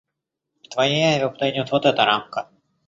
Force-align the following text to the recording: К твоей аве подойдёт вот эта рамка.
К 0.63 0.69
твоей 0.71 1.03
аве 1.13 1.29
подойдёт 1.29 1.69
вот 1.71 1.85
эта 1.85 2.05
рамка. 2.05 2.49